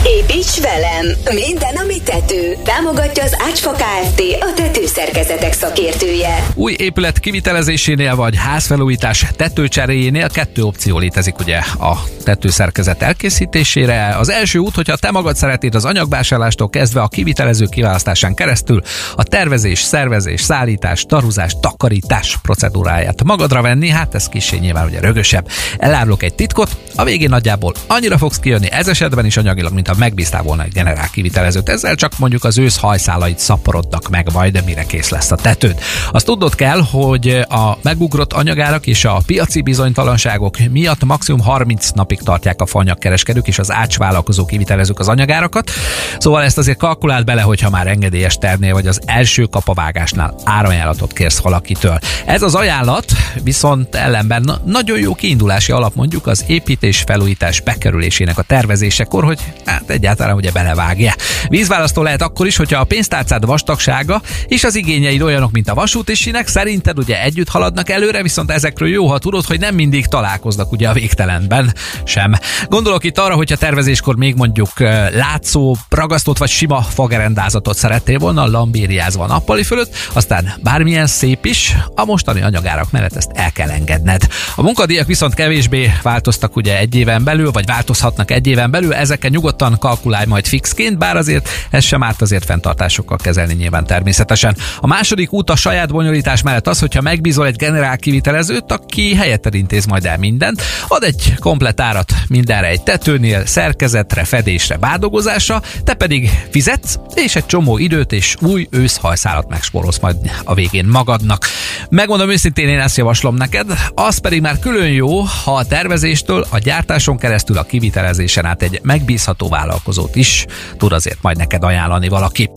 Építs 0.05 0.61
velem! 0.61 1.07
Minden, 1.35 1.77
ami 1.77 2.03
tető. 2.05 2.57
Támogatja 2.65 3.23
az 3.23 3.37
Ácsfa 3.49 3.71
Kft. 3.71 4.23
a 4.41 4.53
tetőszerkezetek 4.55 5.53
szakértője. 5.53 6.47
Új 6.55 6.75
épület 6.79 7.19
kivitelezésénél 7.19 8.17
vagy 8.17 8.37
házfelújítás 8.37 9.25
tetőcseréjénél 9.37 10.29
kettő 10.29 10.63
opció 10.63 10.99
létezik 10.99 11.39
ugye 11.39 11.57
a 11.59 12.05
tetőszerkezet 12.25 13.03
elkészítésére. 13.03 14.17
Az 14.19 14.29
első 14.29 14.59
út, 14.59 14.75
hogyha 14.91 15.07
te 15.07 15.19
magad 15.19 15.37
szeretnéd 15.37 15.75
az 15.75 15.85
anyagvásárlástól 15.85 16.71
kezdve 16.71 17.01
a 17.01 17.09
kivitelező 17.09 17.67
kiválasztásán 17.67 18.35
keresztül 18.35 18.83
a 19.17 19.23
tervezés, 19.23 19.81
szervezés, 19.81 20.41
szállítás, 20.41 21.05
taruzás, 21.05 21.57
takarítás 21.61 22.39
procedúráját 22.43 23.25
magadra 23.25 23.63
venni, 23.63 23.89
hát 23.89 24.15
ez 24.15 24.29
kicsi 24.29 24.59
nyilván 24.59 24.87
ugye 24.87 25.01
rögösebb. 25.01 25.49
Elárulok 25.79 26.23
egy 26.23 26.35
titkot, 26.35 26.77
a 27.01 27.05
végén 27.05 27.29
nagyjából 27.29 27.75
annyira 27.87 28.19
fogsz 28.19 28.39
kijönni 28.39 28.71
ez 28.71 28.89
esetben 28.89 29.25
is 29.25 29.37
anyagilag, 29.37 29.73
mint 29.73 29.89
ha 29.89 29.95
megbíztál 29.99 30.43
volna 30.43 30.63
egy 30.63 30.73
generál 30.73 31.09
kivitelezőt. 31.11 31.69
Ezzel 31.69 31.95
csak 31.95 32.19
mondjuk 32.19 32.45
az 32.45 32.59
ősz 32.59 32.77
hajszálait 32.77 33.39
szaporodnak 33.39 34.09
meg 34.09 34.33
majd, 34.33 34.63
mire 34.65 34.85
kész 34.85 35.09
lesz 35.09 35.31
a 35.31 35.37
tetőd. 35.37 35.81
Azt 36.13 36.27
tudnod 36.27 36.55
kell, 36.55 36.81
hogy 36.91 37.29
a 37.49 37.79
megugrott 37.83 38.33
anyagárak 38.33 38.87
és 38.87 39.05
a 39.05 39.21
piaci 39.27 39.61
bizonytalanságok 39.61 40.57
miatt 40.71 41.05
maximum 41.05 41.41
30 41.41 41.91
napig 41.91 42.19
tartják 42.19 42.61
a 42.61 42.67
fanyagkereskedők 42.67 43.49
és 43.49 43.59
az 43.59 43.73
ácsvállalkozók 43.73 44.47
kivitelezők 44.47 44.99
az 44.99 45.09
anyagárakat. 45.09 45.71
Szóval 46.19 46.43
ezt 46.43 46.59
azért 46.59 46.79
kalkuláld 46.79 47.25
bele, 47.25 47.43
hogyha 47.43 47.71
már 47.71 47.87
engedélyes 47.87 48.35
ternél 48.35 48.73
vagy 48.73 48.87
az 48.87 49.01
első 49.05 49.45
kapavágásnál 49.45 50.35
árajánlatot 50.45 51.13
kérsz 51.13 51.39
valakitől. 51.39 51.99
Ez 52.27 52.43
az 52.43 52.55
ajánlat 52.55 53.13
viszont 53.43 53.95
ellenben 53.95 54.43
na- 54.43 54.61
nagyon 54.65 54.99
jó 54.99 55.15
kiindulási 55.15 55.73
alap 55.73 55.95
mondjuk 55.95 56.27
az 56.27 56.45
építés 56.47 56.90
felújítás 56.99 57.61
bekerülésének 57.61 58.39
a 58.39 58.43
tervezésekor, 58.43 59.25
hogy 59.25 59.39
hát 59.65 59.91
egyáltalán 59.91 60.35
ugye 60.35 60.51
belevágja. 60.51 61.15
Vízválasztó 61.49 62.03
lehet 62.03 62.23
akkor 62.23 62.47
is, 62.47 62.57
hogyha 62.57 62.81
a 62.81 62.85
pénztárcád 62.85 63.47
vastagsága 63.47 64.23
és 64.47 64.65
az 64.65 64.75
igényeid 64.75 65.23
olyanok, 65.23 65.51
mint 65.51 65.69
a 65.69 65.75
vasút 65.75 66.09
és 66.11 66.19
sinek, 66.19 66.49
szerinted 66.49 66.99
ugye 66.99 67.23
együtt 67.23 67.49
haladnak 67.49 67.89
előre, 67.89 68.23
viszont 68.23 68.51
ezekről 68.51 68.89
jó, 68.89 69.07
ha 69.07 69.19
tudod, 69.19 69.45
hogy 69.45 69.61
nem 69.61 69.75
mindig 69.75 70.07
találkoznak 70.07 70.73
ugye 70.73 70.89
a 70.89 70.93
végtelenben 70.93 71.75
sem. 72.05 72.35
Gondolok 72.69 73.05
itt 73.05 73.19
arra, 73.19 73.35
hogyha 73.35 73.57
tervezéskor 73.57 74.17
még 74.17 74.35
mondjuk 74.35 74.81
látszó, 75.15 75.77
ragasztott 75.89 76.39
vagy 76.39 76.49
sima 76.49 76.83
fagerendázatot 76.83 77.77
szerettél 77.77 78.19
volna, 78.19 78.47
lambériázva 78.47 79.27
nappali 79.27 79.63
fölött, 79.63 79.95
aztán 80.13 80.53
bármilyen 80.63 81.07
szép 81.07 81.45
is, 81.45 81.77
a 81.95 82.05
mostani 82.05 82.41
anyagárak 82.41 82.91
mellett 82.91 83.17
ezt 83.17 83.31
el 83.35 83.53
kell 83.53 83.69
engedned. 83.71 84.27
A 84.57 84.63
munkadíjak 84.63 85.07
viszont 85.07 85.35
kevésbé 85.35 85.93
változtak 86.03 86.57
ugye 86.57 86.80
egy 86.81 86.95
éven 86.95 87.25
belül, 87.25 87.51
vagy 87.51 87.67
változhatnak 87.67 88.31
egy 88.31 88.47
éven 88.47 88.71
belül, 88.71 88.95
ezeken 88.95 89.31
nyugodtan 89.31 89.79
kalkulálj 89.79 90.27
majd 90.27 90.47
fixként, 90.47 90.99
bár 90.99 91.17
azért 91.17 91.49
ez 91.71 91.85
sem 91.85 92.03
árt 92.03 92.23
azért 92.23 92.45
fenntartásokkal 92.45 93.17
kezelni 93.17 93.55
nyilván 93.55 93.87
természetesen. 93.87 94.57
A 94.81 94.87
második 94.87 95.33
út 95.33 95.51
a 95.51 95.57
saját 95.57 95.93
bonyolítás 95.93 96.43
mellett 96.43 96.67
az, 96.67 96.79
hogyha 96.79 97.01
megbízol 97.01 97.47
egy 97.47 97.57
generál 97.57 97.97
kivitelezőt, 97.97 98.73
aki 98.73 99.15
helyetted 99.15 99.55
intéz 99.55 99.87
majd 99.87 100.07
el 100.07 100.19
mindent, 100.19 100.63
ad 100.89 101.03
egy 101.03 101.35
komplet 101.39 101.81
árat 101.81 102.13
mindenre 102.29 102.67
egy 102.67 102.83
tetőnél, 102.83 103.47
szerkezetre, 103.47 104.25
fedésre, 104.25 104.77
bádogozásra, 104.77 105.63
te 105.85 105.95
pedig 105.95 106.31
fizetsz, 106.51 106.99
és 107.15 107.37
egy 107.37 107.47
csomó 107.47 107.79
időt 107.79 108.13
és 108.13 108.37
új 108.41 108.67
őszhajszálat 108.71 109.49
megspórolsz 109.49 109.99
majd 109.99 110.17
a 110.45 110.55
végén 110.55 110.87
magadnak. 110.87 111.47
Megmondom 111.91 112.31
őszintén, 112.31 112.69
én 112.69 112.81
ezt 112.81 112.97
javaslom 112.97 113.35
neked, 113.35 113.67
az 113.95 114.19
pedig 114.19 114.41
már 114.41 114.59
külön 114.59 114.91
jó, 114.91 115.21
ha 115.21 115.55
a 115.55 115.65
tervezéstől, 115.65 116.47
a 116.49 116.59
gyártáson 116.63 117.19
keresztül 117.19 117.59
a 117.59 117.63
kivitelezésen 117.63 118.45
át 118.45 118.63
egy 118.63 118.81
megbízható 118.83 119.49
vállalkozót 119.49 120.17
is 120.17 120.47
tud 120.77 120.93
azért 120.93 121.19
majd 121.21 121.37
neked 121.37 121.65
ajánlani 121.65 122.09
valaki. 122.09 122.51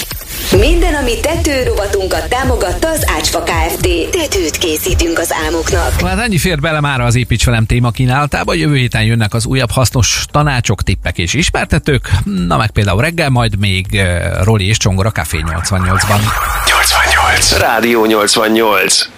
Minden, 0.52 0.94
ami 0.94 1.20
tető 1.22 1.64
rovatunkat 1.64 2.30
támogatta 2.30 2.90
az 2.90 3.06
Ácsfa 3.18 3.44
Kft. 3.44 4.10
Tetőt 4.12 4.58
készítünk 4.58 5.20
az 5.20 5.34
álmoknak. 5.46 6.02
Hát 6.02 6.20
ennyi 6.20 6.38
fér 6.38 6.60
bele 6.60 6.80
már 6.80 7.02
az 7.02 7.16
Építs 7.16 7.46
velem 7.46 7.66
téma 7.66 7.92
kínálatába. 7.92 8.54
Jövő 8.54 8.76
héten 8.76 9.04
jönnek 9.04 9.34
az 9.34 9.46
újabb 9.46 9.72
hasznos 9.72 10.26
tanácsok, 10.32 10.84
tippek 10.84 11.18
és 11.18 11.34
ismertetők. 11.34 12.10
Na 12.48 12.58
meg 12.58 12.72
például 12.72 13.02
reggel 13.02 13.30
majd 13.30 13.60
még 13.60 13.86
uh, 13.92 14.44
Roli 14.44 14.68
és 14.68 14.78
Csongora 14.78 15.12
Café 15.12 15.44
88-ban. 15.46 16.20
88. 16.66 17.58
Rádió 17.58 18.06
88. 18.06 19.13